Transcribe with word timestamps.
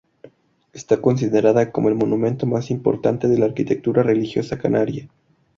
Está 0.73 0.99
considerada 0.99 1.71
como 1.71 1.87
el 1.89 1.93
monumento 1.93 2.47
más 2.47 2.71
importante 2.71 3.27
de 3.27 3.37
la 3.37 3.45
arquitectura 3.45 4.01
religiosa 4.01 4.57
canaria. 4.57 5.07